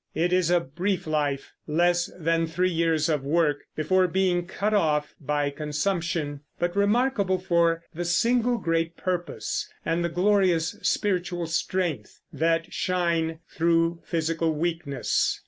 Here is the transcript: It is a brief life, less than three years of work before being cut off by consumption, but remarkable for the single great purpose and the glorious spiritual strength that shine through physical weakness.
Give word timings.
It 0.15 0.33
is 0.33 0.49
a 0.49 0.59
brief 0.59 1.05
life, 1.05 1.53
less 1.67 2.11
than 2.17 2.47
three 2.47 2.71
years 2.71 3.07
of 3.07 3.23
work 3.23 3.65
before 3.75 4.07
being 4.07 4.47
cut 4.47 4.73
off 4.73 5.13
by 5.21 5.51
consumption, 5.51 6.39
but 6.57 6.75
remarkable 6.75 7.37
for 7.37 7.83
the 7.93 8.03
single 8.03 8.57
great 8.57 8.97
purpose 8.97 9.71
and 9.85 10.03
the 10.03 10.09
glorious 10.09 10.71
spiritual 10.81 11.45
strength 11.45 12.19
that 12.33 12.73
shine 12.73 13.41
through 13.47 14.01
physical 14.03 14.55
weakness. 14.55 15.39